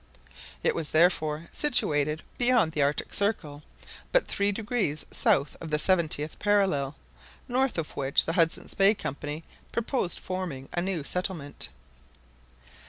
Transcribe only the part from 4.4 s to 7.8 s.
degrees south of the seventieth parallel, north